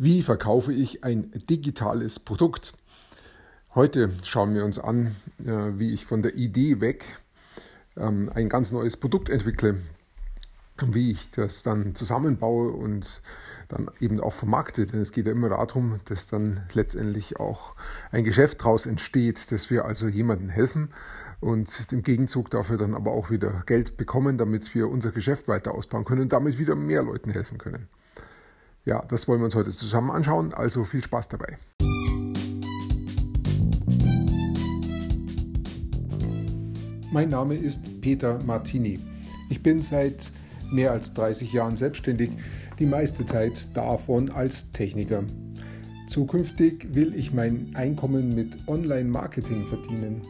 Wie 0.00 0.22
verkaufe 0.22 0.72
ich 0.72 1.02
ein 1.02 1.32
digitales 1.50 2.20
Produkt? 2.20 2.72
Heute 3.74 4.12
schauen 4.22 4.54
wir 4.54 4.64
uns 4.64 4.78
an, 4.78 5.16
äh, 5.44 5.76
wie 5.76 5.92
ich 5.92 6.06
von 6.06 6.22
der 6.22 6.36
Idee 6.36 6.80
weg 6.80 7.04
ähm, 7.96 8.30
ein 8.32 8.48
ganz 8.48 8.70
neues 8.70 8.96
Produkt 8.96 9.28
entwickle, 9.28 9.78
wie 10.80 11.10
ich 11.10 11.32
das 11.32 11.64
dann 11.64 11.96
zusammenbaue 11.96 12.70
und 12.70 13.20
dann 13.66 13.90
eben 13.98 14.20
auch 14.20 14.34
vermarkte. 14.34 14.86
Denn 14.86 15.00
es 15.00 15.10
geht 15.10 15.26
ja 15.26 15.32
immer 15.32 15.48
darum, 15.48 15.98
dass 16.04 16.28
dann 16.28 16.60
letztendlich 16.74 17.40
auch 17.40 17.74
ein 18.12 18.22
Geschäft 18.22 18.60
daraus 18.60 18.86
entsteht, 18.86 19.50
dass 19.50 19.68
wir 19.68 19.84
also 19.84 20.06
jemandem 20.06 20.48
helfen 20.48 20.90
und 21.40 21.88
im 21.90 22.04
Gegenzug 22.04 22.50
dafür 22.50 22.78
dann 22.78 22.94
aber 22.94 23.10
auch 23.10 23.30
wieder 23.30 23.64
Geld 23.66 23.96
bekommen, 23.96 24.38
damit 24.38 24.76
wir 24.76 24.88
unser 24.88 25.10
Geschäft 25.10 25.48
weiter 25.48 25.74
ausbauen 25.74 26.04
können 26.04 26.22
und 26.22 26.32
damit 26.32 26.56
wieder 26.56 26.76
mehr 26.76 27.02
Leuten 27.02 27.32
helfen 27.32 27.58
können. 27.58 27.88
Ja, 28.88 29.04
das 29.06 29.28
wollen 29.28 29.40
wir 29.40 29.44
uns 29.44 29.54
heute 29.54 29.70
zusammen 29.70 30.10
anschauen, 30.10 30.54
also 30.54 30.82
viel 30.82 31.04
Spaß 31.04 31.28
dabei. 31.28 31.58
Mein 37.12 37.28
Name 37.28 37.54
ist 37.54 38.00
Peter 38.00 38.42
Martini. 38.46 38.98
Ich 39.50 39.62
bin 39.62 39.82
seit 39.82 40.32
mehr 40.70 40.92
als 40.92 41.12
30 41.12 41.52
Jahren 41.52 41.76
selbstständig, 41.76 42.30
die 42.78 42.86
meiste 42.86 43.26
Zeit 43.26 43.68
davon 43.74 44.30
als 44.30 44.72
Techniker. 44.72 45.22
Zukünftig 46.08 46.94
will 46.94 47.14
ich 47.14 47.34
mein 47.34 47.72
Einkommen 47.74 48.34
mit 48.34 48.56
Online-Marketing 48.68 49.66
verdienen. 49.66 50.22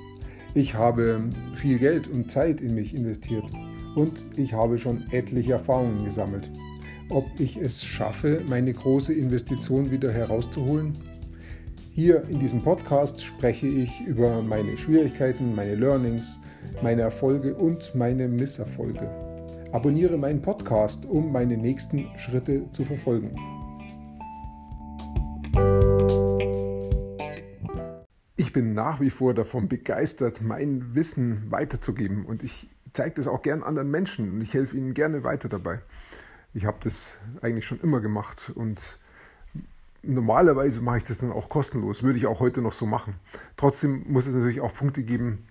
Ich 0.54 0.74
habe 0.74 1.20
viel 1.54 1.78
Geld 1.78 2.08
und 2.08 2.32
Zeit 2.32 2.60
in 2.60 2.74
mich 2.74 2.92
investiert 2.92 3.44
und 3.94 4.18
ich 4.36 4.52
habe 4.52 4.78
schon 4.78 5.04
etliche 5.12 5.52
Erfahrungen 5.52 6.04
gesammelt 6.04 6.50
ob 7.10 7.26
ich 7.38 7.56
es 7.56 7.84
schaffe, 7.84 8.42
meine 8.48 8.72
große 8.72 9.14
Investition 9.14 9.90
wieder 9.90 10.12
herauszuholen. 10.12 10.92
Hier 11.92 12.22
in 12.28 12.38
diesem 12.38 12.62
Podcast 12.62 13.24
spreche 13.24 13.66
ich 13.66 14.00
über 14.06 14.42
meine 14.42 14.76
Schwierigkeiten, 14.76 15.54
meine 15.54 15.74
Learnings, 15.74 16.38
meine 16.82 17.02
Erfolge 17.02 17.54
und 17.54 17.94
meine 17.94 18.28
Misserfolge. 18.28 19.08
Abonniere 19.72 20.16
meinen 20.16 20.40
Podcast, 20.40 21.06
um 21.06 21.32
meine 21.32 21.56
nächsten 21.56 22.06
Schritte 22.16 22.70
zu 22.72 22.84
verfolgen. 22.84 23.32
Ich 28.36 28.52
bin 28.52 28.74
nach 28.74 29.00
wie 29.00 29.10
vor 29.10 29.34
davon 29.34 29.68
begeistert, 29.68 30.40
mein 30.40 30.94
Wissen 30.94 31.50
weiterzugeben 31.50 32.24
und 32.24 32.42
ich 32.42 32.70
zeige 32.92 33.16
das 33.16 33.26
auch 33.26 33.42
gern 33.42 33.62
anderen 33.62 33.90
Menschen 33.90 34.30
und 34.32 34.40
ich 34.40 34.54
helfe 34.54 34.76
ihnen 34.76 34.94
gerne 34.94 35.24
weiter 35.24 35.48
dabei. 35.48 35.80
Ich 36.54 36.66
habe 36.66 36.78
das 36.82 37.16
eigentlich 37.40 37.66
schon 37.66 37.80
immer 37.80 38.00
gemacht 38.00 38.50
und 38.54 38.80
normalerweise 40.02 40.80
mache 40.80 40.98
ich 40.98 41.04
das 41.04 41.18
dann 41.18 41.32
auch 41.32 41.48
kostenlos, 41.48 42.02
würde 42.02 42.18
ich 42.18 42.26
auch 42.26 42.40
heute 42.40 42.62
noch 42.62 42.72
so 42.72 42.86
machen. 42.86 43.14
Trotzdem 43.56 44.04
muss 44.08 44.26
es 44.26 44.34
natürlich 44.34 44.60
auch 44.60 44.74
Punkte 44.74 45.02
geben, 45.02 45.46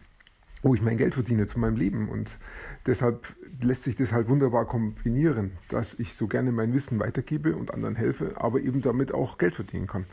wo 0.64 0.74
ich 0.74 0.82
mein 0.82 0.98
Geld 0.98 1.14
verdiene 1.14 1.46
zu 1.46 1.60
meinem 1.60 1.76
Leben 1.76 2.10
und 2.10 2.38
deshalb 2.88 3.36
lässt 3.62 3.84
sich 3.84 3.96
das 3.96 4.12
halt 4.12 4.28
wunderbar 4.28 4.66
kombinieren, 4.66 5.52
dass 5.70 5.94
ich 6.00 6.16
so 6.16 6.28
gerne 6.28 6.52
mein 6.52 6.74
Wissen 6.74 7.00
weitergebe 7.00 7.56
und 7.56 7.74
anderen 7.74 7.96
helfe, 7.96 8.34
aber 8.36 8.60
eben 8.60 8.82
damit 8.82 9.14
auch 9.14 9.38
Geld 9.38 9.56
verdienen 9.56 9.88
kann. 9.88 10.06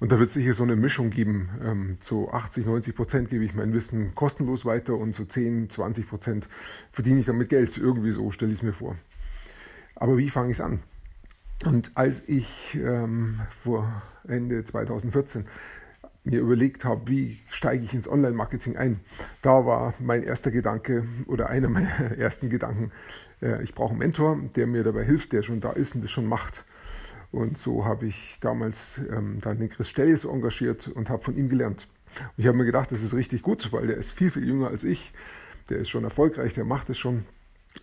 Und 0.00 0.12
da 0.12 0.18
wird 0.18 0.28
es 0.28 0.34
sicher 0.34 0.54
so 0.54 0.62
eine 0.62 0.76
Mischung 0.76 1.10
geben. 1.10 1.96
Zu 2.00 2.30
80, 2.32 2.66
90 2.66 2.94
Prozent 2.94 3.30
gebe 3.30 3.44
ich 3.44 3.54
mein 3.54 3.72
Wissen 3.72 4.14
kostenlos 4.14 4.64
weiter 4.64 4.94
und 4.94 5.14
zu 5.14 5.24
10, 5.24 5.70
20 5.70 6.08
Prozent 6.08 6.48
verdiene 6.90 7.20
ich 7.20 7.26
damit 7.26 7.48
Geld. 7.48 7.76
Irgendwie 7.78 8.12
so 8.12 8.30
stelle 8.30 8.52
ich 8.52 8.58
es 8.58 8.62
mir 8.62 8.72
vor. 8.72 8.96
Aber 9.96 10.18
wie 10.18 10.30
fange 10.30 10.50
ich 10.50 10.58
es 10.58 10.64
an? 10.64 10.80
Und 11.64 11.92
als 11.94 12.28
ich 12.28 12.78
ähm, 12.82 13.40
vor 13.50 14.02
Ende 14.26 14.64
2014 14.64 15.46
mir 16.24 16.40
überlegt 16.40 16.84
habe, 16.84 17.08
wie 17.08 17.38
steige 17.48 17.84
ich 17.84 17.94
ins 17.94 18.08
Online-Marketing 18.08 18.76
ein, 18.76 19.00
da 19.42 19.66
war 19.66 19.94
mein 19.98 20.22
erster 20.22 20.50
Gedanke 20.50 21.06
oder 21.26 21.48
einer 21.48 21.68
meiner 21.68 21.88
ersten 22.18 22.50
Gedanken, 22.50 22.92
äh, 23.42 23.62
ich 23.62 23.74
brauche 23.74 23.90
einen 23.90 23.98
Mentor, 23.98 24.38
der 24.56 24.66
mir 24.66 24.82
dabei 24.82 25.04
hilft, 25.04 25.32
der 25.32 25.42
schon 25.42 25.60
da 25.60 25.72
ist 25.72 25.94
und 25.94 26.02
das 26.02 26.10
schon 26.10 26.26
macht. 26.26 26.64
Und 27.30 27.58
so 27.58 27.84
habe 27.84 28.06
ich 28.06 28.38
damals 28.40 29.00
ähm, 29.10 29.38
dann 29.40 29.58
den 29.58 29.68
Chris 29.68 29.88
Stellis 29.88 30.24
engagiert 30.24 30.88
und 30.88 31.10
habe 31.10 31.22
von 31.22 31.36
ihm 31.36 31.48
gelernt. 31.48 31.88
Und 32.20 32.32
ich 32.36 32.46
habe 32.46 32.56
mir 32.56 32.64
gedacht, 32.64 32.92
das 32.92 33.02
ist 33.02 33.12
richtig 33.12 33.42
gut, 33.42 33.72
weil 33.72 33.88
der 33.88 33.96
ist 33.96 34.12
viel, 34.12 34.30
viel 34.30 34.46
jünger 34.46 34.68
als 34.68 34.84
ich. 34.84 35.12
Der 35.68 35.78
ist 35.78 35.88
schon 35.88 36.04
erfolgreich, 36.04 36.54
der 36.54 36.64
macht 36.64 36.90
es 36.90 36.98
schon. 36.98 37.24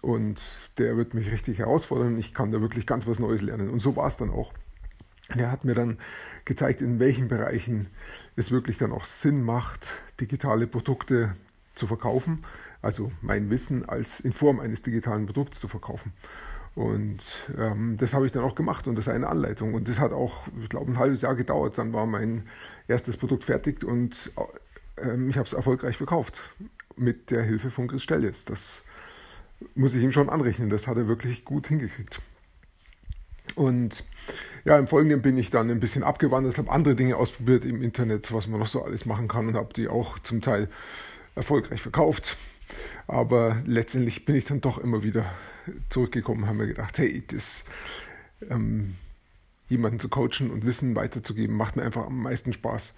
Und 0.01 0.41
der 0.77 0.97
wird 0.97 1.13
mich 1.13 1.31
richtig 1.31 1.59
herausfordern. 1.59 2.17
Ich 2.17 2.33
kann 2.33 2.51
da 2.51 2.61
wirklich 2.61 2.87
ganz 2.87 3.05
was 3.07 3.19
Neues 3.19 3.41
lernen. 3.41 3.69
Und 3.69 3.79
so 3.79 3.95
war 3.95 4.07
es 4.07 4.17
dann 4.17 4.29
auch. 4.29 4.53
Er 5.29 5.51
hat 5.51 5.65
mir 5.65 5.73
dann 5.73 5.97
gezeigt, 6.45 6.81
in 6.81 6.99
welchen 6.99 7.27
Bereichen 7.27 7.87
es 8.35 8.51
wirklich 8.51 8.77
dann 8.77 8.91
auch 8.91 9.05
Sinn 9.05 9.43
macht, 9.43 9.91
digitale 10.19 10.67
Produkte 10.67 11.35
zu 11.75 11.87
verkaufen. 11.87 12.43
Also 12.81 13.11
mein 13.21 13.49
Wissen 13.49 13.87
als 13.87 14.19
in 14.19 14.31
Form 14.31 14.59
eines 14.59 14.81
digitalen 14.81 15.25
Produkts 15.25 15.59
zu 15.59 15.67
verkaufen. 15.67 16.13
Und 16.73 17.19
ähm, 17.57 17.97
das 17.97 18.13
habe 18.13 18.25
ich 18.25 18.31
dann 18.31 18.43
auch 18.43 18.55
gemacht 18.55 18.87
und 18.87 18.95
das 18.95 19.07
ist 19.07 19.13
eine 19.13 19.27
Anleitung. 19.27 19.73
Und 19.73 19.87
das 19.87 19.99
hat 19.99 20.13
auch, 20.13 20.47
ich 20.61 20.69
glaube, 20.69 20.91
ein 20.91 20.97
halbes 20.97 21.21
Jahr 21.21 21.35
gedauert. 21.35 21.77
Dann 21.77 21.93
war 21.93 22.05
mein 22.05 22.43
erstes 22.87 23.17
Produkt 23.17 23.43
fertig 23.43 23.83
und 23.83 24.31
äh, 24.97 25.27
ich 25.27 25.37
habe 25.37 25.47
es 25.47 25.53
erfolgreich 25.53 25.97
verkauft 25.97 26.41
mit 26.95 27.29
der 27.29 27.43
Hilfe 27.43 27.71
von 27.71 27.87
Chris 27.87 28.03
Stellis. 28.03 28.45
Das 28.45 28.83
muss 29.75 29.93
ich 29.93 30.03
ihm 30.03 30.11
schon 30.11 30.29
anrechnen. 30.29 30.69
Das 30.69 30.87
hat 30.87 30.97
er 30.97 31.07
wirklich 31.07 31.45
gut 31.45 31.67
hingekriegt. 31.67 32.21
Und 33.55 34.03
ja, 34.63 34.77
im 34.77 34.87
Folgenden 34.87 35.21
bin 35.21 35.37
ich 35.37 35.49
dann 35.49 35.69
ein 35.69 35.79
bisschen 35.79 36.03
abgewandert, 36.03 36.57
habe 36.57 36.71
andere 36.71 36.95
Dinge 36.95 37.17
ausprobiert 37.17 37.65
im 37.65 37.81
Internet, 37.81 38.31
was 38.31 38.47
man 38.47 38.59
noch 38.59 38.67
so 38.67 38.83
alles 38.83 39.05
machen 39.05 39.27
kann 39.27 39.47
und 39.47 39.55
habe 39.55 39.73
die 39.73 39.87
auch 39.87 40.19
zum 40.19 40.41
Teil 40.41 40.69
erfolgreich 41.35 41.81
verkauft. 41.81 42.37
Aber 43.07 43.61
letztendlich 43.65 44.25
bin 44.25 44.35
ich 44.35 44.45
dann 44.45 44.61
doch 44.61 44.77
immer 44.77 45.03
wieder 45.03 45.25
zurückgekommen, 45.89 46.45
habe 46.45 46.59
mir 46.59 46.67
gedacht, 46.67 46.97
hey, 46.97 47.23
das 47.27 47.63
ähm, 48.49 48.95
jemanden 49.67 49.99
zu 49.99 50.09
coachen 50.09 50.51
und 50.51 50.65
Wissen 50.65 50.95
weiterzugeben, 50.95 51.55
macht 51.55 51.75
mir 51.75 51.83
einfach 51.83 52.05
am 52.05 52.21
meisten 52.21 52.53
Spaß. 52.53 52.93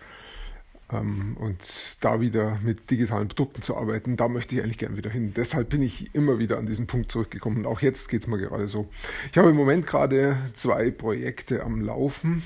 Ähm, 0.94 1.36
und 1.40 1.60
da 2.02 2.22
wieder 2.22 2.60
mit 2.64 2.90
digitalen 2.90 3.28
Produkten 3.28 3.62
zu 3.62 3.76
arbeiten, 3.76 4.18
da 4.18 4.28
möchte 4.28 4.56
ich 4.56 4.64
eigentlich 4.64 4.78
gerne 4.78 4.98
wieder 4.98 5.10
hin. 5.10 5.34
Deshalb 5.36 5.70
bin 5.70 5.82
ich 5.82 6.14
immer 6.14 6.40
wieder 6.40 6.58
an 6.58 6.66
diesen 6.66 6.88
Punkt 6.88 7.12
zurückgekommen. 7.12 7.60
Und 7.60 7.66
auch 7.66 7.82
jetzt 7.82 8.10
geht 8.10 8.22
es 8.22 8.28
mir 8.28 8.38
gerade 8.38 8.68
so. 8.68 8.88
Ich 9.32 9.38
habe 9.38 9.50
im 9.50 9.56
Moment 9.56 9.88
gerade 9.88 10.38
zwei 10.56 10.92
Projekte 10.92 11.64
am 11.64 11.82
Laufen, 11.82 12.44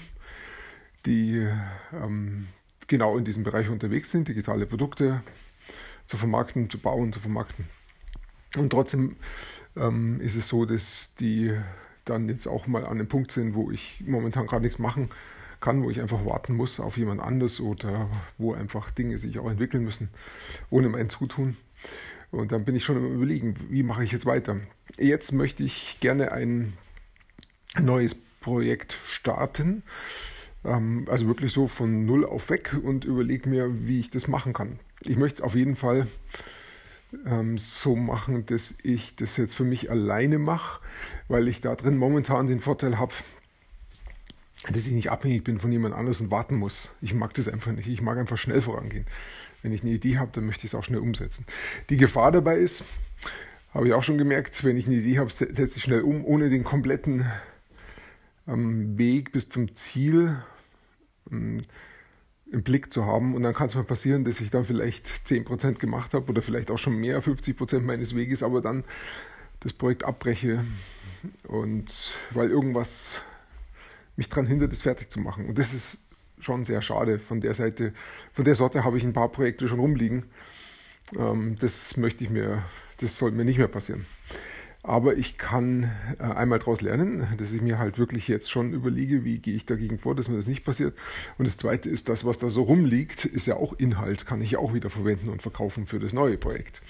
die 1.06 1.48
ähm, 1.94 2.48
genau 2.88 3.18
in 3.18 3.26
diesem 3.26 3.44
Bereich 3.44 3.70
unterwegs 3.70 4.12
sind, 4.12 4.28
digitale 4.28 4.66
Produkte 4.66 5.22
zu 6.06 6.18
vermarkten, 6.18 6.70
zu 6.70 6.80
bauen, 6.80 7.12
zu 7.12 7.20
vermarkten. 7.20 7.66
Und 8.56 8.70
trotzdem 8.70 9.18
ähm, 9.76 10.22
ist 10.22 10.36
es 10.36 10.48
so, 10.48 10.66
dass 10.66 11.14
die 11.20 11.54
dann 12.06 12.30
jetzt 12.30 12.48
auch 12.48 12.68
mal 12.68 12.86
an 12.86 12.92
einem 12.92 13.10
Punkt 13.10 13.34
sind, 13.34 13.54
wo 13.54 13.70
ich 13.70 14.02
momentan 14.06 14.48
gerade 14.48 14.64
nichts 14.64 14.80
machen 14.80 15.10
kann 15.10 15.18
kann, 15.60 15.84
wo 15.84 15.90
ich 15.90 16.00
einfach 16.02 16.26
warten 16.26 16.56
muss 16.56 16.80
auf 16.80 16.98
jemand 16.98 17.22
anderes 17.22 17.60
oder 17.60 18.10
wo 18.38 18.54
einfach 18.54 18.92
Dinge 18.92 19.18
sich 19.18 19.40
auch 19.40 19.50
entwickeln 19.50 19.84
müssen, 19.84 20.10
ohne 20.70 20.90
mein 20.90 21.10
Zutun. 21.10 21.58
Und 22.32 22.52
dann 22.52 22.66
bin 22.66 22.76
ich 22.76 22.84
schon 22.84 22.98
im 22.98 23.16
Überlegen, 23.16 23.56
wie 23.70 23.84
mache 23.84 24.04
ich 24.04 24.12
jetzt 24.12 24.26
weiter. 24.26 24.58
Jetzt 24.98 25.32
möchte 25.32 25.64
ich 25.64 25.98
gerne 26.02 26.32
ein 26.32 26.74
neues 27.80 28.16
Projekt 28.42 28.98
starten, 29.10 29.84
ähm, 30.64 31.08
also 31.10 31.28
wirklich 31.28 31.52
so 31.52 31.68
von 31.68 32.06
null 32.06 32.26
auf 32.26 32.50
weg 32.50 32.76
und 32.82 33.06
überlege 33.06 33.50
mir, 33.50 33.88
wie 33.88 34.00
ich 34.00 34.10
das 34.10 34.28
machen 34.28 34.54
kann. 34.54 34.80
Ich 35.02 35.18
möchte 35.18 35.38
es 35.38 35.42
auf 35.42 35.56
jeden 35.56 35.76
Fall 35.76 36.08
ähm, 37.26 37.58
so 37.58 37.96
machen, 37.96 38.46
dass 38.46 38.74
ich 38.84 39.16
das 39.16 39.38
jetzt 39.38 39.56
für 39.56 39.64
mich 39.64 39.90
alleine 39.90 40.40
mache, 40.40 40.82
weil 41.28 41.48
ich 41.48 41.62
da 41.62 41.76
drin 41.76 41.98
momentan 41.98 42.48
den 42.48 42.60
Vorteil 42.60 42.98
habe, 42.98 43.14
dass 44.64 44.86
ich 44.86 44.92
nicht 44.92 45.12
abhängig 45.12 45.44
bin 45.44 45.60
von 45.60 45.72
jemand 45.72 45.96
anders 45.96 46.20
und 46.20 46.32
warten 46.32 46.56
muss. 46.56 46.90
Ich 47.02 47.14
mag 47.14 47.34
das 47.36 47.48
einfach 47.48 47.72
nicht. 47.72 47.88
Ich 47.88 48.02
mag 48.02 48.18
einfach 48.18 48.38
schnell 48.38 48.62
vorangehen. 48.62 49.06
Wenn 49.62 49.72
ich 49.72 49.82
eine 49.82 49.92
Idee 49.92 50.18
habe, 50.18 50.32
dann 50.34 50.46
möchte 50.46 50.66
ich 50.66 50.74
es 50.74 50.76
auch 50.76 50.84
schnell 50.84 51.00
umsetzen. 51.00 51.46
Die 51.90 51.98
Gefahr 51.98 52.32
dabei 52.32 52.58
ist, 52.58 52.84
habe 53.74 53.88
ich 53.88 53.94
auch 53.94 54.04
schon 54.04 54.18
gemerkt, 54.18 54.64
wenn 54.64 54.78
ich 54.78 54.88
eine 54.88 54.96
Idee 54.96 55.20
habe, 55.20 55.32
setze 55.32 55.78
ich 55.78 55.84
schnell 55.84 56.02
um, 56.02 56.26
ohne 56.26 56.50
den 56.50 56.64
kompletten 56.64 57.26
ähm, 58.48 58.98
Weg 58.98 59.32
bis 59.32 59.50
zum 59.50 59.76
Ziel 59.76 60.42
ähm, 61.32 61.62
im 62.52 62.64
Blick 62.64 62.94
zu 62.94 63.06
haben. 63.06 63.36
Und 63.36 63.44
dann 63.44 63.54
kann 63.54 63.68
es 63.68 63.76
mal 63.76 63.84
passieren, 63.84 64.24
dass 64.24 64.42
ich 64.42 64.50
dann 64.50 64.66
vielleicht 64.66 65.08
10% 65.28 65.74
gemacht 65.76 66.14
habe 66.14 66.30
oder 66.30 66.42
vielleicht 66.42 66.72
auch 66.72 66.78
schon 66.78 66.96
mehr, 66.96 67.22
50% 67.22 67.82
meines 67.82 68.16
Weges, 68.16 68.44
aber 68.44 68.62
dann 68.62 68.84
das 69.60 69.74
Projekt 69.74 70.04
abbreche 70.04 70.64
und 71.48 72.16
weil 72.32 72.50
irgendwas 72.50 73.22
mich 74.18 74.30
daran 74.30 74.48
hindert, 74.48 74.74
es 74.74 74.82
fertig 74.82 75.10
zu 75.10 75.20
machen. 75.20 75.46
Und 75.46 75.58
das 75.58 75.74
ist 75.74 75.98
schon 76.40 76.66
sehr 76.66 76.82
schade. 76.82 77.20
Von 77.20 77.42
der 77.42 77.54
Seite, 77.54 77.94
von 78.34 78.46
der 78.46 78.56
Sorte 78.56 78.84
habe 78.84 78.98
ich 78.98 79.04
ein 79.04 79.14
paar 79.14 79.30
Projekte 79.30 79.68
schon 79.68 79.80
rumliegen. 79.80 80.26
Ähm, 81.18 81.58
das 81.60 81.98
möchte 81.98 82.24
ich 82.24 82.30
mir, 82.30 82.64
das 83.00 83.18
soll 83.18 83.32
mir 83.32 83.46
nicht 83.46 83.58
mehr 83.58 83.68
passieren. 83.68 84.06
Aber 84.84 85.18
ich 85.18 85.38
kann 85.38 85.92
äh, 86.18 86.24
einmal 86.24 86.60
daraus 86.60 86.82
lernen, 86.82 87.28
dass 87.38 87.52
ich 87.52 87.62
mir 87.62 87.78
halt 87.78 87.98
wirklich 87.98 88.28
jetzt 88.28 88.50
schon 88.50 88.74
überlege, 88.74 89.26
wie 89.26 89.40
gehe 89.40 89.56
ich 89.56 89.66
dagegen 89.66 90.00
vor, 90.00 90.16
dass 90.16 90.28
mir 90.28 90.38
das 90.38 90.48
nicht 90.48 90.64
passiert. 90.64 90.98
Und 91.38 91.46
das 91.46 91.58
Zweite 91.58 91.90
ist, 91.90 92.08
das, 92.10 92.26
was 92.26 92.40
da 92.40 92.50
so 92.50 92.64
rumliegt, 92.64 93.26
ist 93.26 93.48
ja 93.48 93.56
auch 93.56 93.74
Inhalt, 93.74 94.26
kann 94.26 94.42
ich 94.42 94.56
auch 94.58 94.74
wieder 94.74 94.90
verwenden 94.90 95.30
und 95.30 95.42
verkaufen 95.42 95.88
für 95.88 96.00
das 96.00 96.14
neue 96.14 96.38
Projekt. 96.38 96.82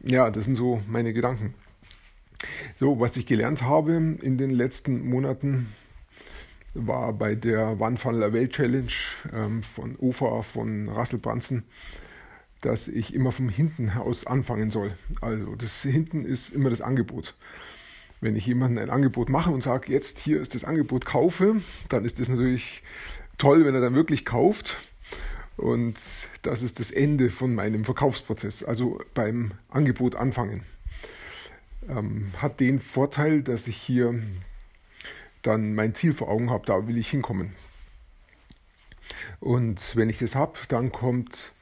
Ja, 0.00 0.30
das 0.30 0.44
sind 0.44 0.56
so 0.56 0.80
meine 0.86 1.12
Gedanken. 1.12 1.54
So, 2.78 3.00
was 3.00 3.16
ich 3.16 3.26
gelernt 3.26 3.62
habe 3.62 3.94
in 3.94 4.38
den 4.38 4.50
letzten 4.50 5.08
Monaten, 5.08 5.72
war 6.86 7.12
bei 7.12 7.34
der 7.34 7.80
One 7.80 7.96
Funnel 7.96 8.20
La 8.20 8.32
Welt 8.32 8.52
Challenge 8.52 8.92
ähm, 9.32 9.62
von 9.62 9.96
OFA 9.98 10.42
von 10.42 10.88
Russell 10.88 11.18
Brunson, 11.18 11.64
dass 12.60 12.88
ich 12.88 13.14
immer 13.14 13.32
vom 13.32 13.48
Hinten 13.48 13.90
aus 13.90 14.26
anfangen 14.26 14.70
soll. 14.70 14.92
Also 15.20 15.54
das 15.56 15.82
Hinten 15.82 16.24
ist 16.24 16.50
immer 16.50 16.70
das 16.70 16.80
Angebot. 16.80 17.34
Wenn 18.20 18.36
ich 18.36 18.46
jemandem 18.46 18.82
ein 18.82 18.90
Angebot 18.90 19.28
mache 19.28 19.50
und 19.50 19.62
sage, 19.62 19.92
jetzt 19.92 20.18
hier 20.18 20.40
ist 20.40 20.54
das 20.54 20.64
Angebot, 20.64 21.04
kaufe, 21.04 21.62
dann 21.88 22.04
ist 22.04 22.18
das 22.18 22.28
natürlich 22.28 22.82
toll, 23.38 23.64
wenn 23.64 23.74
er 23.74 23.80
dann 23.80 23.94
wirklich 23.94 24.24
kauft. 24.24 24.76
Und 25.56 25.96
das 26.42 26.62
ist 26.62 26.78
das 26.78 26.90
Ende 26.90 27.30
von 27.30 27.54
meinem 27.54 27.84
Verkaufsprozess, 27.84 28.62
also 28.62 29.00
beim 29.14 29.52
Angebot 29.68 30.14
anfangen. 30.14 30.62
Ähm, 31.88 32.32
hat 32.36 32.60
den 32.60 32.78
Vorteil, 32.78 33.42
dass 33.42 33.66
ich 33.66 33.76
hier 33.76 34.20
dann 35.48 35.74
mein 35.74 35.94
Ziel 35.94 36.12
vor 36.12 36.28
Augen 36.28 36.50
habe, 36.50 36.66
da 36.66 36.86
will 36.86 36.98
ich 36.98 37.08
hinkommen. 37.08 37.54
Und 39.40 39.96
wenn 39.96 40.10
ich 40.10 40.18
das 40.18 40.34
habe, 40.34 40.58
dann 40.68 40.92
kommt 40.92 41.52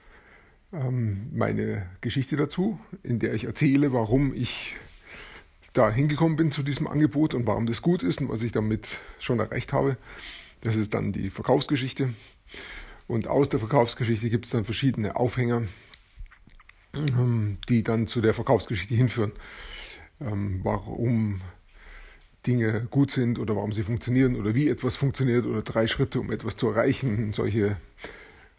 ähm, 0.73 1.31
meine 1.33 1.89
Geschichte 2.01 2.37
dazu, 2.37 2.81
in 3.03 3.19
der 3.19 3.35
ich 3.35 3.45
erzähle, 3.45 3.93
warum 3.93 4.35
ich 4.35 4.77
da 5.73 5.91
hingekommen 5.91 6.37
bin 6.37 6.51
zu 6.51 6.63
diesem 6.63 6.87
Angebot 6.87 7.35
und 7.35 7.47
warum 7.47 7.67
das 7.67 7.83
gut 7.83 8.03
ist 8.03 8.21
und 8.21 8.29
was 8.29 8.43
ich 8.43 8.53
damit 8.53 8.89
schon 9.19 9.39
erreicht 9.39 9.73
habe. 9.73 9.97
Das 10.63 10.75
ist 10.75 10.95
dann 10.95 11.13
die 11.13 11.31
Verkaufsgeschichte. 11.31 12.15
Und 13.07 13.29
aus 13.29 13.49
der 13.51 13.61
Verkaufsgeschichte 13.61 14.31
gibt 14.31 14.47
es 14.47 14.51
dann 14.51 14.65
verschiedene 14.65 15.17
Aufhänger, 15.17 15.63
ähm, 16.95 17.59
die 17.69 17.85
dann 17.85 18.09
zu 18.09 18.21
der 18.21 18.35
Verkaufsgeschichte 18.35 18.95
hinführen. 18.95 19.33
Ähm, 20.21 20.61
warum 20.63 21.41
Dinge 22.47 22.87
gut 22.91 23.11
sind 23.11 23.39
oder 23.39 23.57
warum 23.57 23.73
sie 23.73 23.83
funktionieren 23.83 24.37
oder 24.37 24.55
wie 24.55 24.69
etwas 24.69 24.97
funktioniert 24.97 25.47
oder 25.47 25.63
drei 25.63 25.87
Schritte, 25.87 26.21
um 26.21 26.31
etwas 26.31 26.57
zu 26.57 26.69
erreichen. 26.69 27.33
Solche 27.33 27.77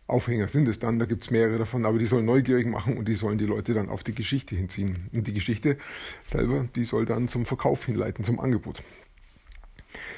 Aufhänger 0.08 0.48
sind 0.48 0.68
es 0.68 0.80
dann, 0.80 1.00
da 1.00 1.06
gibt 1.06 1.24
es 1.24 1.32
mehrere 1.32 1.58
davon, 1.58 1.86
aber 1.86 2.00
die 2.00 2.06
sollen 2.06 2.26
neugierig 2.26 2.66
machen 2.66 2.98
und 2.98 3.08
die 3.08 3.16
sollen 3.16 3.38
die 3.38 3.46
Leute 3.46 3.74
dann 3.74 3.90
auf 3.90 4.04
die 4.04 4.16
Geschichte 4.16 4.56
hinziehen. 4.56 5.10
Und 5.14 5.28
die 5.28 5.34
Geschichte 5.34 5.78
selber, 6.26 6.68
die 6.76 6.86
soll 6.86 7.06
dann 7.06 7.28
zum 7.28 7.46
Verkauf 7.46 7.86
hinleiten, 7.86 8.24
zum 8.24 8.40
Angebot. 8.40 8.82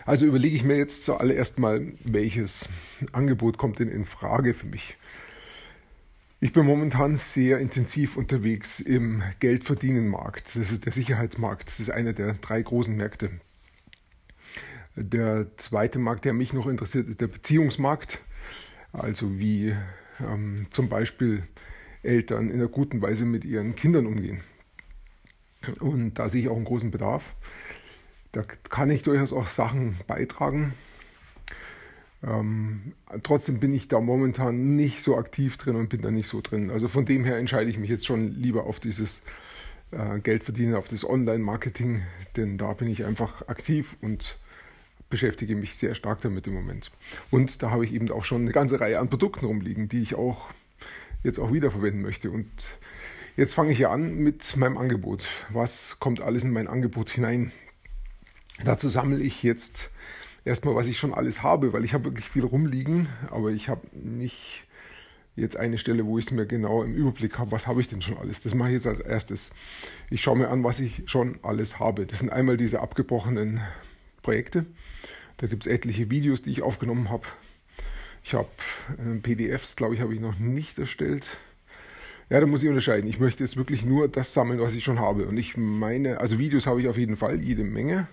Also 0.06 0.26
überlege 0.26 0.56
ich 0.56 0.64
mir 0.64 0.78
jetzt 0.78 1.06
zuallererst 1.06 1.60
mal, 1.60 1.94
welches 2.04 2.68
Angebot 3.12 3.58
kommt 3.58 3.80
denn 3.80 3.90
in 3.90 4.06
Frage 4.06 4.54
für 4.54 4.68
mich. 4.68 4.96
Ich 6.42 6.54
bin 6.54 6.66
momentan 6.66 7.16
sehr 7.16 7.60
intensiv 7.60 8.16
unterwegs 8.16 8.80
im 8.80 9.24
Geldverdienenmarkt. 9.40 10.56
Das 10.56 10.72
ist 10.72 10.86
der 10.86 10.94
Sicherheitsmarkt. 10.94 11.68
Das 11.68 11.80
ist 11.80 11.90
einer 11.90 12.14
der 12.14 12.34
drei 12.36 12.62
großen 12.62 12.96
Märkte. 12.96 13.32
Der 15.02 15.48
zweite 15.56 15.98
Markt, 15.98 16.26
der 16.26 16.34
mich 16.34 16.52
noch 16.52 16.68
interessiert, 16.68 17.08
ist 17.08 17.22
der 17.22 17.28
Beziehungsmarkt. 17.28 18.20
Also 18.92 19.40
wie 19.40 19.76
ähm, 20.20 20.68
zum 20.72 20.90
Beispiel 20.90 21.44
Eltern 22.04 22.50
in 22.50 22.56
einer 22.56 22.68
guten 22.68 23.02
Weise 23.02 23.24
mit 23.24 23.46
ihren 23.46 23.76
Kindern 23.76 24.06
umgehen. 24.06 24.42
Und 25.80 26.16
da 26.16 26.28
sehe 26.28 26.42
ich 26.42 26.50
auch 26.50 26.56
einen 26.56 26.66
großen 26.66 26.92
Bedarf. 26.92 27.34
Da 28.32 28.42
kann 28.42 28.92
ich 28.92 29.04
durchaus 29.04 29.34
auch 29.34 29.48
Sachen 29.48 29.96
beitragen. 30.06 30.74
Ähm, 32.22 32.94
trotzdem 33.24 33.60
bin 33.60 33.74
ich 33.74 33.88
da 33.88 34.02
momentan 34.02 34.76
nicht 34.76 35.02
so 35.02 35.18
aktiv 35.18 35.58
drin 35.58 35.78
und 35.78 35.90
bin 35.90 36.02
da 36.02 36.12
nicht 36.12 36.28
so 36.28 36.42
drin. 36.42 36.70
Also 36.72 36.90
von 36.90 37.06
dem 37.06 37.24
her 37.24 37.38
entscheide 37.38 37.70
ich 37.70 37.78
mich 37.78 37.90
jetzt 37.90 38.06
schon 38.06 38.34
lieber 38.34 38.66
auf 38.66 38.80
dieses 38.80 39.22
äh, 39.92 40.20
Geldverdienen, 40.20 40.76
auf 40.76 40.90
das 40.90 41.08
Online-Marketing, 41.08 42.04
denn 42.36 42.58
da 42.58 42.74
bin 42.74 42.90
ich 42.90 43.06
einfach 43.06 43.48
aktiv 43.48 43.96
und 44.02 44.38
beschäftige 45.10 45.56
mich 45.56 45.76
sehr 45.76 45.96
stark 45.96 46.22
damit 46.22 46.48
im 46.48 46.54
Moment. 46.54 46.92
Und 47.32 47.62
da 47.64 47.72
habe 47.72 47.86
ich 47.86 47.94
eben 47.94 48.12
auch 48.12 48.26
schon 48.26 48.42
eine 48.42 48.52
ganze 48.52 48.80
Reihe 48.80 49.00
an 49.00 49.10
Produkten 49.10 49.46
rumliegen, 49.46 49.90
die 49.90 50.02
ich 50.02 50.16
auch 50.16 50.50
jetzt 51.24 51.40
auch 51.40 51.52
wiederverwenden 51.52 52.02
möchte. 52.02 52.32
Und 52.32 52.50
jetzt 53.36 53.54
fange 53.54 53.72
ich 53.72 53.80
ja 53.80 53.92
an 53.92 54.16
mit 54.16 54.56
meinem 54.56 54.78
Angebot. 54.78 55.24
Was 55.50 55.98
kommt 56.00 56.22
alles 56.22 56.44
in 56.44 56.52
mein 56.52 56.68
Angebot 56.68 57.10
hinein? 57.10 57.52
Dazu 58.64 58.90
sammle 58.90 59.24
ich 59.24 59.44
jetzt 59.44 59.90
erstmal, 60.46 60.76
was 60.76 60.88
ich 60.88 60.98
schon 60.98 61.14
alles 61.14 61.44
habe, 61.44 61.74
weil 61.74 61.86
ich 61.86 61.94
habe 61.94 62.06
wirklich 62.06 62.30
viel 62.30 62.44
rumliegen, 62.44 63.08
aber 63.30 63.50
ich 63.52 63.70
habe 63.70 63.88
nicht 63.94 64.66
jetzt 65.36 65.56
eine 65.56 65.78
Stelle, 65.78 66.06
wo 66.06 66.18
ich 66.18 66.26
es 66.26 66.32
mir 66.32 66.46
genau 66.46 66.84
im 66.84 66.94
Überblick 66.94 67.38
habe, 67.38 67.52
was 67.52 67.66
habe 67.66 67.80
ich 67.80 67.88
denn 67.88 68.02
schon 68.02 68.18
alles. 68.18 68.42
Das 68.42 68.54
mache 68.54 68.70
ich 68.70 68.76
jetzt 68.76 68.88
als 68.88 69.00
erstes. 69.00 69.50
Ich 70.10 70.22
schaue 70.22 70.38
mir 70.38 70.50
an, 70.50 70.64
was 70.64 70.80
ich 70.80 71.04
schon 71.06 71.40
alles 71.44 71.80
habe. 71.80 72.06
Das 72.06 72.20
sind 72.20 72.30
einmal 72.30 72.58
diese 72.58 72.82
abgebrochenen 72.82 73.62
Projekte. 74.30 74.68
Da 75.38 75.48
gibt 75.48 75.66
es 75.66 75.72
etliche 75.72 76.12
Videos, 76.12 76.44
die 76.44 76.52
ich 76.52 76.62
aufgenommen 76.62 77.10
habe. 77.10 77.24
Ich 78.24 78.36
habe 78.36 78.48
äh, 79.00 79.18
PDFs, 79.18 79.76
glaube 79.76 79.96
ich, 79.96 80.02
habe 80.02 80.14
ich 80.14 80.20
noch 80.20 80.38
nicht 80.38 80.78
erstellt. 80.78 81.26
Ja, 82.30 82.40
da 82.40 82.46
muss 82.46 82.62
ich 82.62 82.70
unterscheiden. 82.70 83.10
Ich 83.10 83.20
möchte 83.20 83.44
jetzt 83.44 83.58
wirklich 83.58 83.84
nur 83.84 84.08
das 84.08 84.32
sammeln, 84.32 84.60
was 84.60 84.76
ich 84.76 84.84
schon 84.84 85.00
habe. 85.00 85.26
Und 85.26 85.38
ich 85.38 85.58
meine, 85.58 86.20
also 86.20 86.38
Videos 86.38 86.68
habe 86.68 86.80
ich 86.80 86.88
auf 86.88 86.96
jeden 86.96 87.18
Fall, 87.18 87.42
jede 87.42 87.64
Menge. 87.64 88.08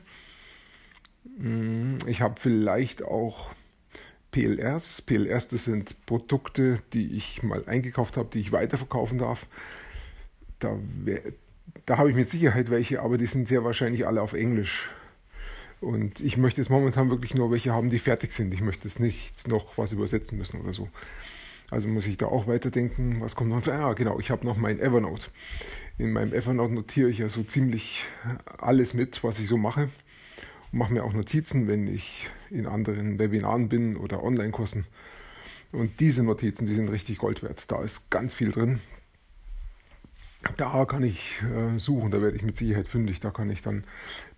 Mm, 1.37 1.99
ich 2.07 2.23
habe 2.23 2.41
vielleicht 2.41 3.03
auch 3.03 3.51
PLRs. 4.31 5.03
PLRs, 5.03 5.49
das 5.49 5.67
sind 5.67 6.07
Produkte, 6.07 6.79
die 6.95 7.15
ich 7.15 7.43
mal 7.43 7.63
eingekauft 7.67 8.17
habe, 8.17 8.31
die 8.33 8.41
ich 8.41 8.53
weiterverkaufen 8.53 9.19
darf. 9.19 9.47
Da, 10.61 10.79
da 11.85 11.99
habe 11.99 12.09
ich 12.09 12.17
mit 12.17 12.31
Sicherheit 12.31 12.71
welche, 12.71 13.03
aber 13.03 13.19
die 13.19 13.27
sind 13.27 13.49
sehr 13.49 13.65
wahrscheinlich 13.65 14.07
alle 14.07 14.23
auf 14.23 14.33
Englisch. 14.33 14.89
Und 15.81 16.21
ich 16.21 16.37
möchte 16.37 16.61
jetzt 16.61 16.71
momentan 16.71 17.11
wirklich 17.11 17.35
nur 17.35 17.51
welche 17.51 17.73
haben, 17.73 17.91
die 17.91 17.99
fertig 17.99 18.33
sind. 18.33 18.53
Ich 18.55 18.63
möchte 18.63 18.89
jetzt 18.89 19.01
nicht 19.01 19.47
noch 19.47 19.77
was 19.77 19.93
übersetzen 19.93 20.39
müssen 20.39 20.61
oder 20.61 20.73
so. 20.73 20.89
Also 21.71 21.89
muss 21.89 22.07
ich 22.07 22.17
da 22.17 22.27
auch 22.27 22.47
weiterdenken, 22.47 23.21
was 23.21 23.35
kommt 23.35 23.51
noch? 23.51 23.67
Ja, 23.67 23.93
genau, 23.93 24.19
ich 24.21 24.31
habe 24.31 24.47
noch 24.47 24.57
mein 24.57 24.81
Evernote. 24.81 25.29
In 25.99 26.13
meinem 26.13 26.33
Evernote 26.33 26.73
notiere 26.73 27.11
ich 27.11 27.19
ja 27.19 27.29
so 27.29 27.43
ziemlich 27.43 28.05
alles 28.59 28.95
mit, 28.95 29.23
was 29.25 29.39
ich 29.39 29.49
so 29.49 29.57
mache. 29.57 29.89
Und 30.73 30.79
mache 30.79 30.93
mir 30.93 31.05
auch 31.05 31.13
Notizen, 31.13 31.69
wenn 31.69 31.89
ich 31.89 32.29
in 32.51 32.67
anderen 32.67 33.19
Webinaren 33.19 33.69
bin 33.69 33.97
oder 33.97 34.23
Online-Kursen. 34.23 34.87
Und 35.73 36.01
diese 36.01 36.23
Notizen, 36.23 36.67
die 36.67 36.75
sind 36.75 36.89
richtig 36.89 37.19
Gold 37.19 37.43
wert. 37.43 37.71
Da 37.71 37.83
ist 37.83 38.11
ganz 38.11 38.33
viel 38.33 38.53
drin 38.53 38.81
da 40.57 40.85
kann 40.85 41.03
ich 41.03 41.43
äh, 41.43 41.79
suchen, 41.79 42.11
da 42.11 42.21
werde 42.21 42.37
ich 42.37 42.43
mit 42.43 42.57
Sicherheit 42.57 42.89
fündig, 42.89 43.21
da 43.21 43.31
kann 43.31 43.51
ich 43.51 43.63
dann 43.63 43.85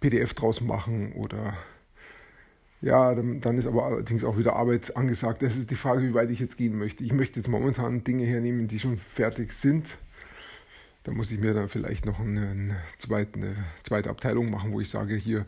PDF 0.01 0.35
draus 0.35 0.61
machen 0.61 1.13
oder 1.13 1.55
ja, 2.81 3.15
dann, 3.15 3.41
dann, 3.41 3.59
ist 3.59 3.67
aber 3.67 3.85
allerdings 3.85 4.23
auch 4.23 4.39
wieder 4.39 4.55
Arbeit 4.55 4.97
angesagt. 4.97 5.43
Das 5.43 5.57
ist 5.57 5.71
die 5.71 5.75
Frage, 5.75 6.03
wie 6.03 6.15
weit 6.15 6.31
ich 6.31 6.39
jetzt 6.39 6.57
gehen 6.57 6.79
möchte. 6.79 7.03
Ich 7.03 7.13
möchte 7.13 7.41
jetzt 7.41 7.49
momentan 7.49 8.05
Dinge 8.05 8.25
hernehmen, 8.25 8.69
die 8.69 8.79
schon 8.79 8.99
fertig 8.99 9.53
sind. 9.53 9.87
Da 11.03 11.11
muss 11.11 11.33
ich 11.33 11.41
mir 11.41 11.55
dann 11.55 11.69
vielleicht 11.69 12.07
noch 12.07 12.21
eine, 12.21 12.77
zweite, 12.99 13.35
eine 13.35 13.57
zweite 13.83 14.11
Abteilung 14.11 14.51
machen, 14.51 14.73
wo 14.73 14.81
ich 14.81 14.91
sage, 14.91 15.17
hier 15.17 15.45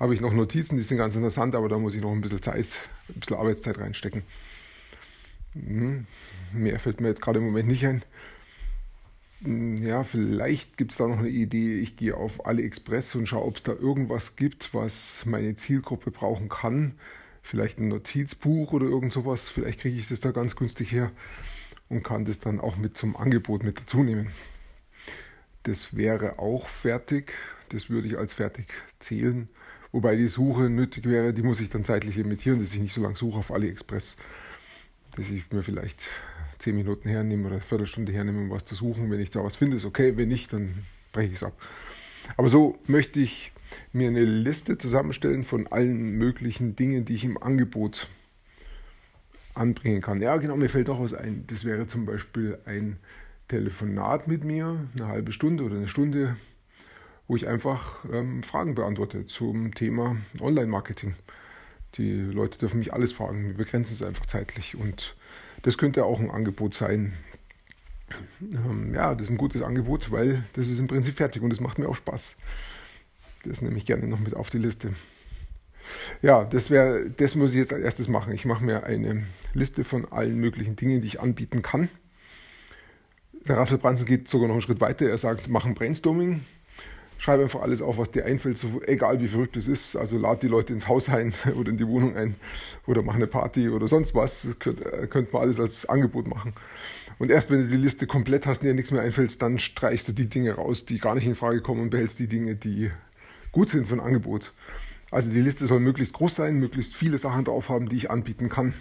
habe 0.00 0.14
ich 0.14 0.20
noch 0.20 0.32
Notizen, 0.32 0.76
die 0.76 0.82
sind 0.82 0.98
ganz 0.98 1.14
interessant, 1.14 1.54
aber 1.54 1.68
da 1.68 1.78
muss 1.78 1.94
ich 1.94 2.00
noch 2.00 2.10
ein 2.10 2.20
bisschen 2.20 2.42
Zeit, 2.42 2.66
ein 3.08 3.20
bisschen 3.20 3.36
Arbeitszeit 3.36 3.78
reinstecken. 3.78 4.22
Hm, 5.54 6.06
mehr 6.52 6.80
fällt 6.80 7.00
mir 7.00 7.08
jetzt 7.08 7.22
gerade 7.22 7.38
im 7.38 7.44
Moment 7.44 7.68
nicht 7.68 7.86
ein. 7.86 8.02
Hm, 9.44 9.84
ja, 9.84 10.04
vielleicht 10.04 10.76
gibt 10.76 10.92
es 10.92 10.98
da 10.98 11.08
noch 11.08 11.18
eine 11.18 11.28
Idee. 11.28 11.80
Ich 11.80 11.96
gehe 11.96 12.16
auf 12.16 12.46
AliExpress 12.46 13.14
und 13.16 13.26
schaue, 13.26 13.44
ob 13.44 13.56
es 13.56 13.62
da 13.62 13.72
irgendwas 13.72 14.36
gibt, 14.36 14.72
was 14.72 15.24
meine 15.26 15.56
Zielgruppe 15.56 16.10
brauchen 16.10 16.48
kann. 16.48 16.94
Vielleicht 17.42 17.78
ein 17.78 17.88
Notizbuch 17.88 18.72
oder 18.72 18.86
irgend 18.86 19.12
sowas. 19.12 19.48
Vielleicht 19.48 19.80
kriege 19.80 19.98
ich 19.98 20.08
das 20.08 20.20
da 20.20 20.30
ganz 20.30 20.54
günstig 20.54 20.92
her 20.92 21.10
und 21.88 22.04
kann 22.04 22.24
das 22.24 22.38
dann 22.38 22.60
auch 22.60 22.76
mit 22.76 22.96
zum 22.96 23.16
Angebot 23.16 23.64
mit 23.64 23.80
dazu 23.80 24.04
nehmen. 24.04 24.28
Das 25.64 25.96
wäre 25.96 26.38
auch 26.38 26.68
fertig. 26.68 27.32
Das 27.70 27.90
würde 27.90 28.08
ich 28.08 28.18
als 28.18 28.32
fertig 28.32 28.66
zählen. 29.00 29.48
Wobei 29.90 30.16
die 30.16 30.28
Suche 30.28 30.70
nötig 30.70 31.04
wäre, 31.04 31.34
die 31.34 31.42
muss 31.42 31.60
ich 31.60 31.68
dann 31.68 31.84
zeitlich 31.84 32.16
limitieren, 32.16 32.60
dass 32.60 32.74
ich 32.74 32.80
nicht 32.80 32.94
so 32.94 33.02
lange 33.02 33.16
suche 33.16 33.40
auf 33.40 33.50
AliExpress. 33.50 34.16
Dass 35.16 35.28
ich 35.28 35.50
mir 35.50 35.62
vielleicht 35.62 36.00
zehn 36.62 36.76
Minuten 36.76 37.08
hernehmen 37.08 37.44
oder 37.44 37.56
eine 37.56 37.64
Viertelstunde 37.64 38.12
hernehmen, 38.12 38.44
um 38.44 38.50
was 38.50 38.64
zu 38.64 38.74
suchen. 38.74 39.10
Wenn 39.10 39.20
ich 39.20 39.30
da 39.30 39.42
was 39.42 39.56
finde, 39.56 39.76
ist 39.76 39.84
okay. 39.84 40.16
Wenn 40.16 40.28
nicht, 40.28 40.52
dann 40.52 40.84
breche 41.12 41.30
ich 41.30 41.36
es 41.36 41.42
ab. 41.42 41.60
Aber 42.36 42.48
so 42.48 42.78
möchte 42.86 43.20
ich 43.20 43.52
mir 43.92 44.08
eine 44.08 44.24
Liste 44.24 44.78
zusammenstellen 44.78 45.44
von 45.44 45.66
allen 45.66 46.12
möglichen 46.18 46.76
Dingen, 46.76 47.04
die 47.04 47.14
ich 47.14 47.24
im 47.24 47.42
Angebot 47.42 48.08
anbringen 49.54 50.00
kann. 50.00 50.22
Ja, 50.22 50.36
genau, 50.36 50.56
mir 50.56 50.68
fällt 50.68 50.88
auch 50.88 51.00
was 51.00 51.14
ein. 51.14 51.44
Das 51.48 51.64
wäre 51.64 51.86
zum 51.86 52.06
Beispiel 52.06 52.58
ein 52.64 52.98
Telefonat 53.48 54.28
mit 54.28 54.44
mir, 54.44 54.88
eine 54.94 55.08
halbe 55.08 55.32
Stunde 55.32 55.64
oder 55.64 55.76
eine 55.76 55.88
Stunde, 55.88 56.36
wo 57.28 57.36
ich 57.36 57.48
einfach 57.48 58.04
ähm, 58.10 58.42
Fragen 58.42 58.74
beantworte 58.74 59.26
zum 59.26 59.74
Thema 59.74 60.16
Online-Marketing. 60.40 61.14
Die 61.96 62.12
Leute 62.12 62.58
dürfen 62.58 62.78
mich 62.78 62.94
alles 62.94 63.12
fragen, 63.12 63.48
wir 63.48 63.54
begrenzen 63.54 63.94
es 63.94 64.02
einfach 64.02 64.24
zeitlich 64.26 64.76
und 64.76 65.14
das 65.62 65.78
könnte 65.78 66.04
auch 66.04 66.20
ein 66.20 66.30
Angebot 66.30 66.74
sein. 66.74 67.12
Ähm, 68.40 68.94
ja, 68.94 69.14
das 69.14 69.24
ist 69.24 69.30
ein 69.30 69.38
gutes 69.38 69.62
Angebot, 69.62 70.10
weil 70.10 70.44
das 70.54 70.68
ist 70.68 70.78
im 70.78 70.88
Prinzip 70.88 71.16
fertig 71.16 71.42
und 71.42 71.52
es 71.52 71.60
macht 71.60 71.78
mir 71.78 71.88
auch 71.88 71.96
Spaß. 71.96 72.36
Das 73.44 73.62
nehme 73.62 73.78
ich 73.78 73.86
gerne 73.86 74.06
noch 74.06 74.20
mit 74.20 74.34
auf 74.34 74.50
die 74.50 74.58
Liste. 74.58 74.94
Ja, 76.20 76.44
das 76.44 76.70
wäre, 76.70 77.10
das 77.10 77.34
muss 77.34 77.50
ich 77.50 77.56
jetzt 77.56 77.72
als 77.72 77.82
erstes 77.82 78.08
machen. 78.08 78.32
Ich 78.32 78.44
mache 78.44 78.64
mir 78.64 78.84
eine 78.84 79.24
Liste 79.52 79.84
von 79.84 80.10
allen 80.10 80.36
möglichen 80.36 80.76
Dingen, 80.76 81.00
die 81.00 81.08
ich 81.08 81.20
anbieten 81.20 81.62
kann. 81.62 81.88
Der 83.46 83.56
Rassel 83.56 83.78
Branson 83.78 84.06
geht 84.06 84.28
sogar 84.28 84.46
noch 84.46 84.54
einen 84.54 84.62
Schritt 84.62 84.80
weiter. 84.80 85.08
Er 85.08 85.18
sagt, 85.18 85.48
mach 85.48 85.64
ein 85.64 85.74
Brainstorming. 85.74 86.44
Schreibe 87.22 87.44
einfach 87.44 87.62
alles 87.62 87.82
auf, 87.82 87.98
was 87.98 88.10
dir 88.10 88.24
einfällt, 88.24 88.58
so, 88.58 88.82
egal 88.84 89.20
wie 89.20 89.28
verrückt 89.28 89.56
es 89.56 89.68
ist. 89.68 89.94
Also 89.94 90.18
lad 90.18 90.42
die 90.42 90.48
Leute 90.48 90.72
ins 90.72 90.88
Haus 90.88 91.08
ein 91.08 91.32
oder 91.56 91.70
in 91.70 91.78
die 91.78 91.86
Wohnung 91.86 92.16
ein 92.16 92.34
oder 92.84 93.02
mach 93.02 93.14
eine 93.14 93.28
Party 93.28 93.68
oder 93.68 93.86
sonst 93.86 94.12
was. 94.12 94.48
Könnte 94.58 95.06
könnt 95.06 95.32
man 95.32 95.42
alles 95.42 95.60
als 95.60 95.88
Angebot 95.88 96.26
machen. 96.26 96.52
Und 97.20 97.30
erst 97.30 97.48
wenn 97.52 97.60
du 97.60 97.68
die 97.68 97.76
Liste 97.76 98.08
komplett 98.08 98.44
hast 98.44 98.62
und 98.62 98.66
dir 98.66 98.74
nichts 98.74 98.90
mehr 98.90 99.02
einfällt, 99.02 99.40
dann 99.40 99.60
streichst 99.60 100.08
du 100.08 100.12
die 100.12 100.26
Dinge 100.28 100.54
raus, 100.54 100.84
die 100.84 100.98
gar 100.98 101.14
nicht 101.14 101.24
in 101.24 101.36
Frage 101.36 101.60
kommen 101.60 101.80
und 101.80 101.90
behältst 101.90 102.18
die 102.18 102.26
Dinge, 102.26 102.56
die 102.56 102.90
gut 103.52 103.70
sind 103.70 103.86
für 103.86 103.94
ein 103.94 104.00
Angebot. 104.00 104.52
Also 105.12 105.30
die 105.30 105.42
Liste 105.42 105.68
soll 105.68 105.78
möglichst 105.78 106.14
groß 106.14 106.34
sein, 106.34 106.56
möglichst 106.56 106.96
viele 106.96 107.18
Sachen 107.18 107.44
drauf 107.44 107.68
haben, 107.68 107.88
die 107.88 107.98
ich 107.98 108.10
anbieten 108.10 108.48
kann. 108.48 108.74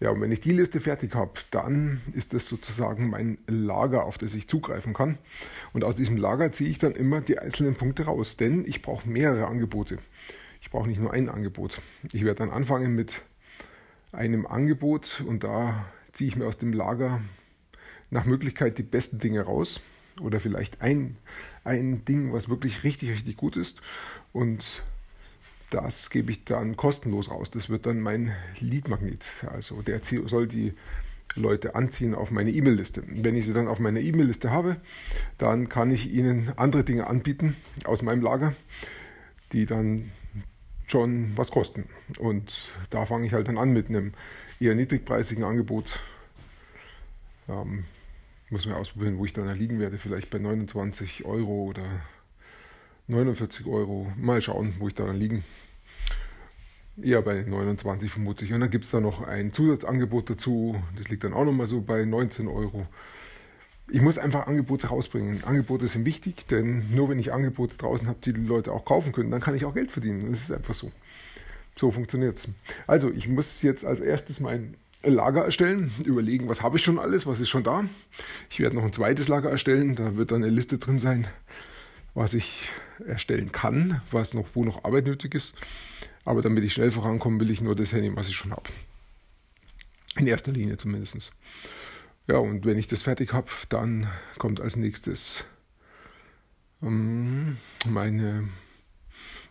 Ja, 0.00 0.10
und 0.10 0.20
wenn 0.20 0.30
ich 0.30 0.40
die 0.40 0.52
Liste 0.52 0.78
fertig 0.78 1.14
habe, 1.14 1.32
dann 1.50 2.00
ist 2.14 2.32
das 2.32 2.46
sozusagen 2.46 3.10
mein 3.10 3.38
Lager, 3.48 4.04
auf 4.04 4.16
das 4.16 4.32
ich 4.32 4.46
zugreifen 4.46 4.94
kann. 4.94 5.18
Und 5.72 5.82
aus 5.82 5.96
diesem 5.96 6.16
Lager 6.16 6.52
ziehe 6.52 6.70
ich 6.70 6.78
dann 6.78 6.92
immer 6.92 7.20
die 7.20 7.38
einzelnen 7.38 7.74
Punkte 7.74 8.04
raus, 8.04 8.36
denn 8.36 8.64
ich 8.64 8.80
brauche 8.80 9.08
mehrere 9.08 9.46
Angebote. 9.46 9.98
Ich 10.60 10.70
brauche 10.70 10.88
nicht 10.88 11.00
nur 11.00 11.12
ein 11.12 11.28
Angebot. 11.28 11.80
Ich 12.12 12.24
werde 12.24 12.38
dann 12.38 12.50
anfangen 12.50 12.94
mit 12.94 13.22
einem 14.12 14.46
Angebot 14.46 15.22
und 15.26 15.42
da 15.42 15.86
ziehe 16.12 16.28
ich 16.28 16.36
mir 16.36 16.46
aus 16.46 16.58
dem 16.58 16.72
Lager 16.72 17.20
nach 18.10 18.24
Möglichkeit 18.24 18.78
die 18.78 18.82
besten 18.82 19.18
Dinge 19.18 19.42
raus 19.42 19.80
oder 20.20 20.40
vielleicht 20.40 20.80
ein, 20.80 21.16
ein 21.64 22.04
Ding, 22.04 22.32
was 22.32 22.48
wirklich 22.48 22.84
richtig, 22.84 23.10
richtig 23.10 23.36
gut 23.36 23.56
ist 23.56 23.80
und 24.32 24.82
das 25.70 26.10
gebe 26.10 26.32
ich 26.32 26.44
dann 26.44 26.76
kostenlos 26.76 27.30
raus. 27.30 27.50
Das 27.50 27.68
wird 27.68 27.86
dann 27.86 28.00
mein 28.00 28.34
Leadmagnet. 28.58 29.24
Also 29.46 29.82
der 29.82 30.00
soll 30.02 30.46
die 30.46 30.74
Leute 31.34 31.74
anziehen 31.74 32.14
auf 32.14 32.30
meine 32.30 32.50
E-Mail-Liste. 32.50 33.02
Wenn 33.06 33.36
ich 33.36 33.46
sie 33.46 33.52
dann 33.52 33.68
auf 33.68 33.78
meiner 33.78 34.00
E-Mail-Liste 34.00 34.50
habe, 34.50 34.76
dann 35.36 35.68
kann 35.68 35.90
ich 35.90 36.10
ihnen 36.10 36.52
andere 36.56 36.84
Dinge 36.84 37.06
anbieten 37.06 37.56
aus 37.84 38.02
meinem 38.02 38.22
Lager, 38.22 38.54
die 39.52 39.66
dann 39.66 40.10
schon 40.86 41.36
was 41.36 41.50
kosten. 41.50 41.84
Und 42.18 42.72
da 42.90 43.04
fange 43.04 43.26
ich 43.26 43.32
halt 43.32 43.48
dann 43.48 43.58
an 43.58 43.72
mit 43.72 43.88
einem 43.88 44.12
eher 44.58 44.74
niedrigpreisigen 44.74 45.44
Angebot. 45.44 46.00
Ähm, 47.48 47.84
muss 48.50 48.66
mir 48.66 48.76
ausprobieren, 48.76 49.18
wo 49.18 49.26
ich 49.26 49.34
dann 49.34 49.54
liegen 49.56 49.78
werde. 49.78 49.98
Vielleicht 49.98 50.30
bei 50.30 50.38
29 50.38 51.26
Euro 51.26 51.64
oder 51.64 51.84
49 53.08 53.66
Euro. 53.66 54.12
Mal 54.16 54.42
schauen, 54.42 54.74
wo 54.78 54.88
ich 54.88 54.94
da 54.94 55.06
dann 55.06 55.16
liegen. 55.16 55.44
Eher 57.02 57.22
bei 57.22 57.42
29 57.42 58.10
vermutlich. 58.10 58.52
Und 58.52 58.60
dann 58.60 58.70
gibt 58.70 58.84
es 58.84 58.90
da 58.90 59.00
noch 59.00 59.22
ein 59.22 59.52
Zusatzangebot 59.52 60.30
dazu. 60.30 60.76
Das 60.96 61.08
liegt 61.08 61.24
dann 61.24 61.32
auch 61.32 61.44
nochmal 61.44 61.66
so 61.66 61.80
bei 61.80 62.04
19 62.04 62.48
Euro. 62.48 62.86
Ich 63.90 64.02
muss 64.02 64.18
einfach 64.18 64.46
Angebote 64.46 64.88
rausbringen. 64.88 65.44
Angebote 65.44 65.88
sind 65.88 66.04
wichtig, 66.04 66.46
denn 66.48 66.94
nur 66.94 67.08
wenn 67.08 67.18
ich 67.18 67.32
Angebote 67.32 67.76
draußen 67.76 68.06
habe, 68.06 68.18
die 68.22 68.34
die 68.34 68.40
Leute 68.40 68.72
auch 68.72 68.84
kaufen 68.84 69.12
können, 69.12 69.30
dann 69.30 69.40
kann 69.40 69.54
ich 69.54 69.64
auch 69.64 69.74
Geld 69.74 69.90
verdienen. 69.90 70.30
Das 70.30 70.42
ist 70.42 70.52
einfach 70.52 70.74
so. 70.74 70.92
So 71.76 71.90
funktioniert 71.90 72.38
es. 72.38 72.48
Also, 72.86 73.10
ich 73.10 73.28
muss 73.28 73.62
jetzt 73.62 73.86
als 73.86 74.00
erstes 74.00 74.40
mein 74.40 74.76
Lager 75.02 75.44
erstellen, 75.44 75.92
überlegen, 76.04 76.48
was 76.48 76.60
habe 76.60 76.76
ich 76.76 76.84
schon 76.84 76.98
alles, 76.98 77.24
was 77.24 77.38
ist 77.40 77.48
schon 77.48 77.62
da. 77.62 77.84
Ich 78.50 78.58
werde 78.58 78.74
noch 78.74 78.82
ein 78.82 78.92
zweites 78.92 79.28
Lager 79.28 79.48
erstellen, 79.48 79.94
da 79.94 80.16
wird 80.16 80.32
dann 80.32 80.42
eine 80.42 80.52
Liste 80.52 80.78
drin 80.78 80.98
sein, 80.98 81.28
was 82.18 82.34
ich 82.34 82.68
erstellen 83.06 83.52
kann, 83.52 84.02
was 84.10 84.34
noch, 84.34 84.48
wo 84.54 84.64
noch 84.64 84.84
Arbeit 84.84 85.06
nötig 85.06 85.36
ist. 85.36 85.54
Aber 86.24 86.42
damit 86.42 86.64
ich 86.64 86.72
schnell 86.72 86.90
vorankomme, 86.90 87.38
will 87.38 87.50
ich 87.50 87.60
nur 87.60 87.76
das 87.76 87.92
hernehmen, 87.92 88.16
was 88.16 88.28
ich 88.28 88.34
schon 88.34 88.50
habe. 88.50 88.68
In 90.16 90.26
erster 90.26 90.50
Linie 90.50 90.76
zumindest. 90.76 91.32
Ja, 92.26 92.38
und 92.38 92.66
wenn 92.66 92.76
ich 92.76 92.88
das 92.88 93.02
fertig 93.02 93.32
habe, 93.32 93.48
dann 93.68 94.08
kommt 94.36 94.60
als 94.60 94.74
nächstes 94.74 95.44
ähm, 96.82 97.56
meine, 97.88 98.48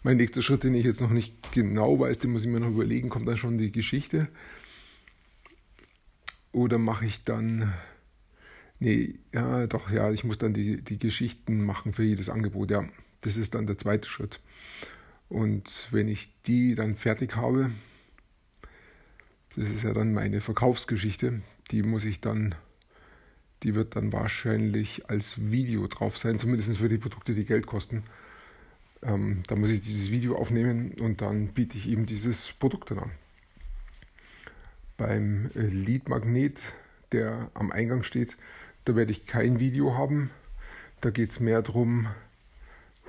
mein 0.03 0.17
nächster 0.17 0.41
Schritt, 0.41 0.63
den 0.63 0.75
ich 0.75 0.86
jetzt 0.86 1.00
noch 1.00 1.09
nicht 1.09 1.53
genau 1.53 1.97
weiß, 1.97 2.19
den 2.19 2.31
muss 2.31 2.43
ich 2.43 2.50
mir 2.50 2.59
noch 2.59 2.67
überlegen, 2.67 3.07
kommt 3.07 3.29
dann 3.29 3.38
schon 3.38 3.57
die 3.57 3.71
Geschichte. 3.71 4.27
Oder 6.51 6.77
mache 6.77 7.05
ich 7.05 7.24
dann 7.24 7.74
Nee, 8.79 9.15
ja, 9.34 9.65
doch, 9.67 9.89
ja, 9.89 10.12
ich 10.12 10.24
muss 10.24 10.38
dann 10.38 10.53
die, 10.53 10.81
die 10.81 11.00
Geschichten 11.00 11.63
machen 11.63 11.93
für 11.93 12.03
jedes 12.03 12.29
Angebot. 12.29 12.69
Ja, 12.69 12.88
das 13.22 13.38
ist 13.38 13.55
dann 13.55 13.65
der 13.65 13.77
zweite 13.77 14.07
Schritt. 14.07 14.39
Und 15.29 15.88
wenn 15.91 16.07
ich 16.07 16.31
die 16.43 16.75
dann 16.75 16.96
fertig 16.96 17.36
habe, 17.36 17.72
das 19.55 19.69
ist 19.69 19.84
ja 19.84 19.93
dann 19.93 20.13
meine 20.13 20.41
Verkaufsgeschichte, 20.41 21.41
die 21.72 21.81
muss 21.81 22.05
ich 22.05 22.22
dann, 22.22 22.55
die 23.63 23.74
wird 23.74 23.96
dann 23.96 24.13
wahrscheinlich 24.13 25.10
als 25.10 25.50
Video 25.50 25.88
drauf 25.88 26.17
sein, 26.17 26.38
zumindest 26.38 26.77
für 26.77 26.89
die 26.89 27.00
Produkte, 27.00 27.34
die 27.34 27.46
Geld 27.46 27.65
kosten. 27.65 28.03
Ähm, 29.01 29.43
da 29.48 29.55
muss 29.55 29.69
ich 29.69 29.81
dieses 29.81 30.12
Video 30.12 30.38
aufnehmen 30.38 30.91
und 31.00 31.22
dann 31.22 31.50
biete 31.50 31.77
ich 31.77 31.88
eben 31.88 32.05
dieses 32.05 32.53
Produkt 32.53 32.91
dann 32.91 33.00
an. 33.00 33.12
Beim 34.96 35.50
Lead 35.53 36.10
Magnet, 36.10 36.60
der 37.12 37.51
am 37.53 37.72
Eingang 37.72 38.03
steht, 38.03 38.38
da 38.88 38.96
werde 38.96 39.12
ich 39.12 39.25
kein 39.25 39.60
Video 39.60 39.96
haben. 39.96 40.32
Da 41.01 41.10
geht 41.10 41.32
es 41.32 41.39
mehr 41.39 41.62
darum, 41.62 42.08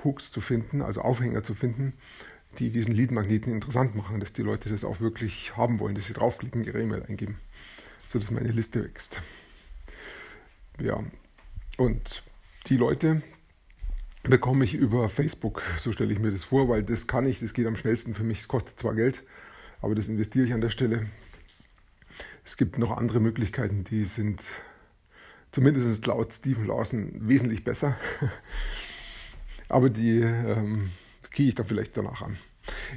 Hooks 0.03 0.31
zu 0.31 0.41
finden, 0.41 0.81
also 0.81 1.01
Aufhänger 1.01 1.43
zu 1.43 1.55
finden, 1.55 1.93
die 2.59 2.69
diesen 2.69 2.93
Lead-Magneten 2.93 3.53
interessant 3.53 3.95
machen, 3.95 4.19
dass 4.19 4.33
die 4.33 4.41
Leute 4.41 4.69
das 4.69 4.83
auch 4.83 4.99
wirklich 4.99 5.55
haben 5.55 5.79
wollen, 5.79 5.95
dass 5.95 6.07
sie 6.07 6.13
draufklicken, 6.13 6.65
ihre 6.65 6.81
E-Mail 6.81 7.03
eingeben, 7.03 7.39
sodass 8.09 8.29
meine 8.31 8.51
Liste 8.51 8.83
wächst. 8.83 9.21
Ja, 10.81 11.03
und 11.77 12.23
die 12.67 12.77
Leute 12.77 13.21
bekomme 14.23 14.65
ich 14.65 14.73
über 14.73 15.07
Facebook, 15.09 15.61
so 15.77 15.91
stelle 15.91 16.13
ich 16.13 16.19
mir 16.19 16.31
das 16.31 16.43
vor, 16.43 16.67
weil 16.67 16.83
das 16.83 17.07
kann 17.07 17.25
ich, 17.25 17.39
das 17.39 17.53
geht 17.53 17.67
am 17.67 17.77
schnellsten 17.77 18.13
für 18.13 18.23
mich, 18.23 18.41
es 18.41 18.47
kostet 18.47 18.77
zwar 18.79 18.95
Geld, 18.95 19.23
aber 19.81 19.95
das 19.95 20.07
investiere 20.07 20.45
ich 20.45 20.53
an 20.53 20.61
der 20.61 20.69
Stelle. 20.69 21.05
Es 22.43 22.57
gibt 22.57 22.77
noch 22.77 22.95
andere 22.95 23.19
Möglichkeiten, 23.19 23.83
die 23.85 24.05
sind 24.05 24.41
zumindest 25.51 26.05
laut 26.05 26.33
Stephen 26.33 26.65
Lawson 26.65 27.11
wesentlich 27.13 27.63
besser. 27.63 27.97
Aber 29.69 29.89
die 29.89 30.19
ähm, 30.19 30.91
gehe 31.33 31.49
ich 31.49 31.55
dann 31.55 31.67
vielleicht 31.67 31.95
danach 31.95 32.21
an. 32.21 32.37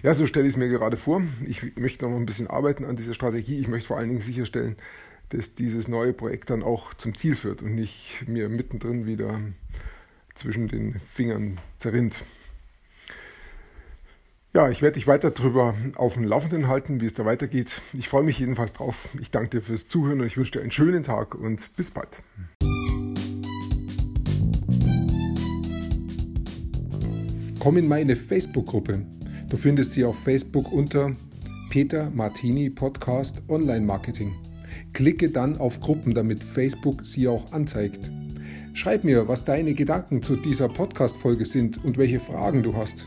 Ja, 0.03 0.15
so 0.15 0.27
stelle 0.27 0.47
ich 0.47 0.55
es 0.55 0.59
mir 0.59 0.69
gerade 0.69 0.97
vor. 0.97 1.23
Ich 1.47 1.77
möchte 1.77 2.07
noch 2.07 2.17
ein 2.17 2.27
bisschen 2.27 2.47
arbeiten 2.47 2.85
an 2.85 2.97
dieser 2.97 3.15
Strategie. 3.15 3.59
Ich 3.59 3.69
möchte 3.69 3.89
vor 3.89 3.99
allen 3.99 4.09
Dingen 4.09 4.21
sicherstellen, 4.21 4.77
dass 5.31 5.55
dieses 5.55 5.89
neue 5.89 6.13
Projekt 6.13 6.51
dann 6.51 6.63
auch 6.63 6.95
zum 6.95 7.17
Ziel 7.17 7.35
führt 7.35 7.63
und 7.63 7.75
nicht 7.75 8.25
mir 8.27 8.49
mittendrin 8.49 9.07
wieder 9.07 9.41
zwischen 10.35 10.69
den 10.69 11.01
Fingern 11.13 11.59
zerrinnt. 11.79 12.17
Ja, 14.55 14.69
ich 14.69 14.83
werde 14.83 14.97
dich 14.97 15.07
weiter 15.07 15.31
darüber 15.31 15.75
auf 15.95 16.13
dem 16.13 16.25
Laufenden 16.25 16.69
halten, 16.69 17.01
wie 17.01 17.07
es 17.07 17.15
da 17.15 17.25
weitergeht. 17.25 17.73
Ich 17.95 18.11
freue 18.11 18.23
mich 18.23 18.39
jedenfalls 18.39 18.75
drauf. 18.75 19.09
Ich 19.19 19.31
danke 19.31 19.49
dir 19.49 19.63
fürs 19.63 19.89
Zuhören 19.89 20.21
und 20.21 20.27
ich 20.27 20.37
wünsche 20.37 20.53
dir 20.53 20.61
einen 20.61 20.71
schönen 20.71 21.05
Tag 21.05 21.35
und 21.35 21.75
bis 21.75 21.91
bald. 21.91 22.23
Komm 27.61 27.79
in 27.79 27.89
meine 27.89 28.15
Facebook-Gruppe. 28.15 29.07
Du 29.49 29.57
findest 29.57 29.93
sie 29.93 30.05
auf 30.05 30.23
Facebook 30.23 30.71
unter 30.71 31.13
Peter 31.71 32.11
Martini 32.11 32.69
Podcast 32.69 33.41
Online 33.49 33.87
Marketing. 33.87 34.35
Klicke 34.93 35.31
dann 35.31 35.57
auf 35.57 35.81
Gruppen, 35.81 36.13
damit 36.13 36.45
Facebook 36.45 37.07
sie 37.07 37.27
auch 37.27 37.53
anzeigt. 37.53 38.13
Schreib 38.75 39.05
mir, 39.05 39.29
was 39.29 39.47
deine 39.47 39.73
Gedanken 39.73 40.21
zu 40.21 40.37
dieser 40.37 40.69
Podcast-Folge 40.69 41.47
sind 41.47 41.83
und 41.83 41.97
welche 41.97 42.21
Fragen 42.21 42.63
du 42.63 42.77
hast. 42.77 43.07